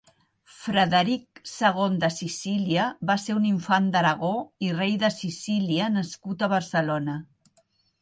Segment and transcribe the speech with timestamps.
[0.59, 4.35] Frederic segon de Sicília va ser un infant d'Aragó
[4.71, 7.25] i rei de Sicília nascut a Barcelona.